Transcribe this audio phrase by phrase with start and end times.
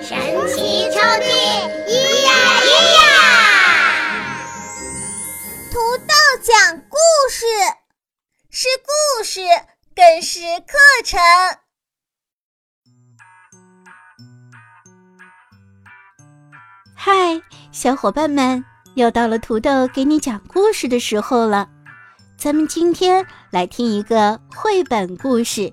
[0.00, 1.26] 神奇抽屉，
[1.88, 2.30] 咿呀
[2.62, 3.00] 咿呀！
[5.72, 6.96] 土豆讲故
[7.28, 7.44] 事，
[8.48, 9.40] 是故事，
[9.96, 11.18] 更是课程。
[16.94, 17.42] 嗨，
[17.72, 21.68] 小伙伴们，又到了土豆给你讲故事的时候了。
[22.36, 25.72] 咱们今天来听一个绘本故事。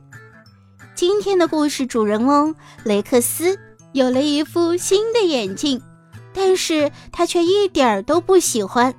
[0.96, 3.60] 今天的故事主人翁雷克斯。
[3.96, 5.82] 有了一副新的眼镜，
[6.34, 8.94] 但是他却一点儿都不喜欢。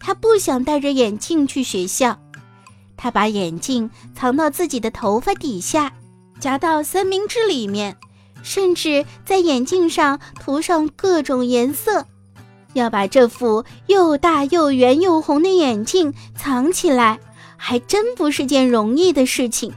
[0.00, 2.18] 他不想戴着眼镜去学校，
[2.96, 5.92] 他把眼镜藏到自己的头发底下，
[6.40, 7.96] 夹到三明治里面，
[8.42, 12.04] 甚至在眼镜上涂上各种颜色。
[12.72, 17.20] 要把这副又大又圆又红的眼镜藏起来，
[17.56, 19.72] 还真不是件容易的事情。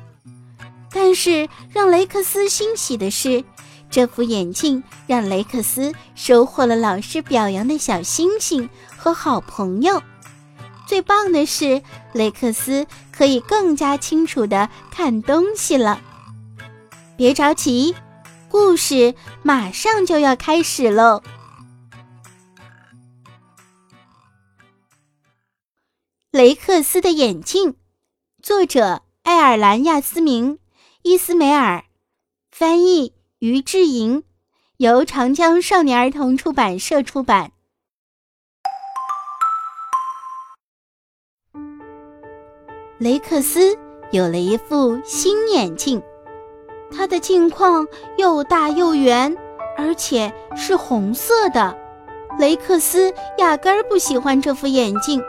[0.92, 3.44] 但是让雷克斯欣喜的是。
[3.92, 8.68] 这副眼镜让雷克斯收获了老师表扬的小星星
[8.98, 10.02] 和好朋友。
[10.88, 11.82] 最棒的是，
[12.14, 16.02] 雷克斯可以更加清楚地看东西了。
[17.18, 17.94] 别着急，
[18.50, 21.22] 故事马上就要开始喽。
[26.32, 27.76] 雷克斯的眼镜，
[28.42, 30.56] 作者爱尔兰·亚斯明·
[31.02, 31.84] 伊斯梅尔，
[32.50, 33.14] 翻译。
[33.42, 34.22] 于志莹，
[34.78, 37.52] 由长江少年儿童出版社出版。
[43.00, 43.76] 雷克斯
[44.12, 46.04] 有了一副新眼镜，
[46.96, 49.36] 他的镜框又大又圆，
[49.76, 51.76] 而且是红色的。
[52.38, 55.20] 雷克斯压根儿不喜欢这副眼镜。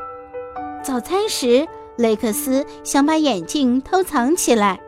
[0.84, 1.66] 早餐时，
[1.97, 4.81] 雷克斯想把眼镜偷藏起来。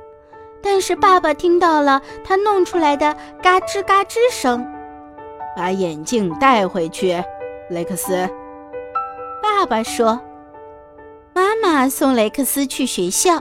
[0.65, 4.67] 但是爸爸听到了他弄出来的嘎吱嘎吱声，
[5.55, 7.23] 把眼镜带回去，
[7.69, 8.29] 雷克斯。
[9.43, 10.19] 爸爸说
[11.35, 13.39] ：“妈妈送雷克斯去学校。”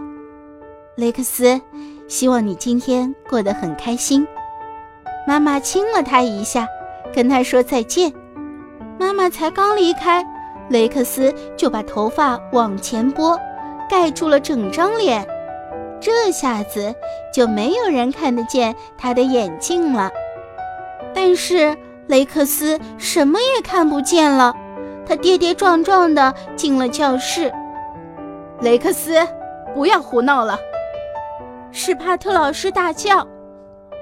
[0.96, 1.62] 雷克斯，
[2.09, 4.28] 希望你今天过得很开心。
[5.26, 6.68] 妈妈亲了他一下，
[7.16, 8.14] 跟他说再见。
[9.00, 10.24] 妈妈才刚离开，
[10.70, 13.40] 雷克斯就把头发往前拨，
[13.90, 15.26] 盖住了整张脸。
[16.03, 16.94] 这下子
[17.34, 20.12] 就没有人看得见他的眼镜了。
[21.14, 21.78] 但是
[22.08, 24.53] 雷克斯什么也看不见了，
[25.08, 27.50] 他跌跌撞撞地进了教室。
[28.59, 29.25] 雷克斯，
[29.74, 30.59] 不要胡闹了！
[31.72, 33.25] 史帕特老师大叫：“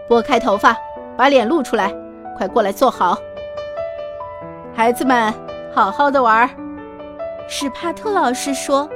[0.10, 0.76] 拨开头发，
[1.16, 1.94] 把脸露出来，
[2.36, 3.16] 快过来坐好。”
[4.74, 5.32] 孩子们，
[5.72, 6.50] 好好的玩。
[7.48, 8.90] 史帕特老师说：“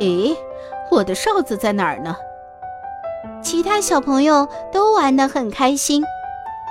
[0.00, 0.36] 咦，
[0.90, 2.14] 我的哨子在哪儿呢？”
[3.46, 6.02] 其他小朋友都玩得很开心，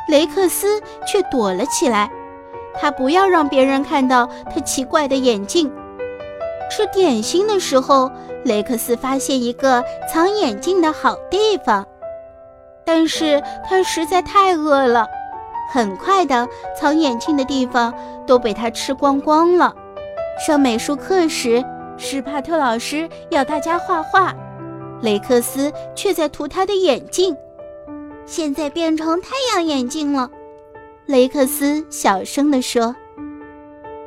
[0.10, 2.12] 雷克斯却躲了起来。
[2.78, 5.72] 他不要让别人看到他奇怪的眼镜。
[6.70, 8.12] 吃点心的时候，
[8.44, 11.86] 雷克斯发现一个藏眼镜的好地方，
[12.84, 15.08] 但是他实在太饿了。
[15.72, 16.46] 很快的，
[16.78, 17.94] 藏眼镜的地方
[18.28, 19.74] 都被他吃光光了。
[20.46, 21.64] 上美术课时，
[21.98, 24.36] 史帕特老师要大家画画。
[25.06, 27.38] 雷克斯却在涂他的眼镜，
[28.26, 30.32] 现在变成太阳眼镜了。
[31.06, 32.96] 雷克斯小声地说：“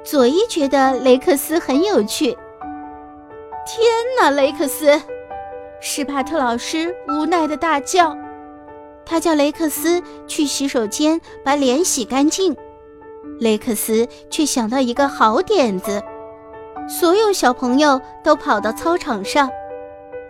[0.03, 2.37] 佐伊觉得雷克斯很有趣。”
[3.65, 3.81] 天
[4.21, 5.01] 哪，雷克斯！
[5.81, 8.17] 施帕特老师无奈的大叫。
[9.07, 12.57] 他叫雷克斯去洗手间把脸洗干净。
[13.39, 16.03] 雷克斯却想到一个好点子，
[16.89, 19.49] 所有小朋友都跑到操场上。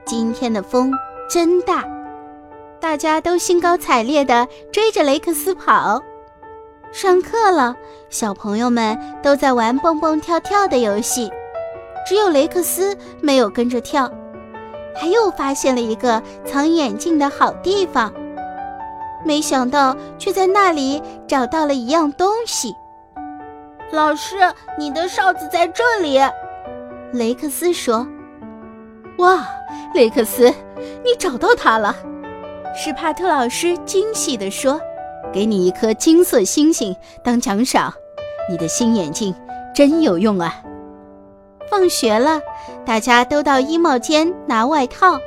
[0.08, 0.90] 今天的风
[1.28, 1.84] 真大，
[2.80, 6.02] 大家都兴高采烈地追着雷克斯跑。
[6.90, 7.76] 上课了，
[8.08, 11.30] 小朋友们都在玩蹦蹦跳跳的游戏，
[12.06, 14.10] 只有雷克斯没有跟着跳。
[14.98, 18.10] 他又发现了一个藏眼镜的好地方，
[19.26, 22.74] 没想到却在那里找到了一样东西。
[23.92, 24.36] 老师，
[24.78, 26.18] 你的哨子在这里，
[27.12, 28.08] 雷克斯说。
[29.18, 29.44] 哇，
[29.94, 30.44] 雷克斯，
[31.04, 31.94] 你找到它了！
[32.74, 34.80] 史帕特老师惊喜地说
[35.34, 37.92] ：“给你一颗金色星星当奖赏，
[38.48, 39.34] 你的新眼镜
[39.74, 40.62] 真有用啊！”
[41.68, 42.40] 放学了，
[42.86, 45.18] 大家都到衣帽间拿外套。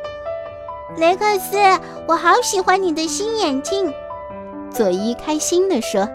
[0.95, 1.57] 雷克斯，
[2.07, 3.93] 我好喜欢你的新眼镜，
[4.71, 6.07] 佐伊开心地说：“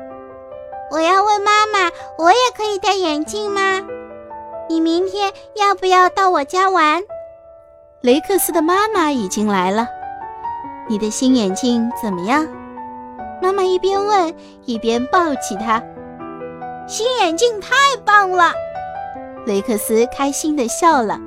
[0.91, 3.83] 我要问妈妈，我也可以戴眼镜吗？
[4.67, 7.03] 你明天要不要到我家玩？”
[8.07, 9.89] 雷克斯的妈妈已经来了，
[10.89, 12.47] 你的新眼镜怎么样？
[13.43, 14.33] 妈妈一边问
[14.65, 15.83] 一边抱起他。
[16.87, 17.75] 新眼镜太
[18.05, 18.53] 棒了，
[19.45, 21.19] 雷克斯开心地笑了。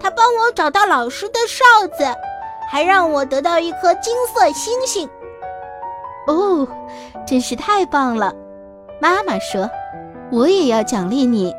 [0.00, 2.02] 他帮我找到老师的哨子，
[2.70, 5.06] 还让我得到一颗金色星星。
[6.28, 6.66] 哦，
[7.26, 8.32] 真是太棒了！
[9.02, 9.68] 妈妈说
[10.32, 11.54] ：“我也要奖励你，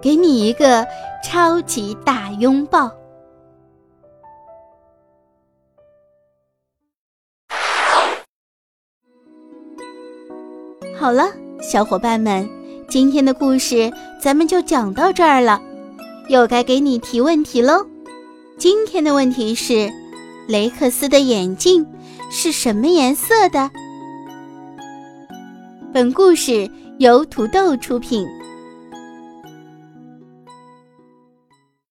[0.00, 0.86] 给你一个
[1.24, 2.88] 超级大拥抱。”
[11.02, 12.48] 好了，小伙伴们，
[12.88, 15.60] 今天的故事咱们就讲到这儿了，
[16.28, 17.84] 又该给你提问题喽。
[18.56, 19.90] 今天的问题是：
[20.46, 21.84] 雷克斯的眼镜
[22.30, 23.68] 是什么颜色的？
[25.92, 26.70] 本故事
[27.00, 28.24] 由土豆出品。